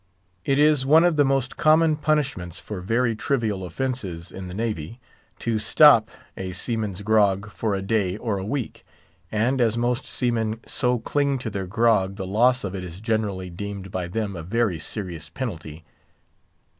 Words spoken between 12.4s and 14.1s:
of it is generally deemed by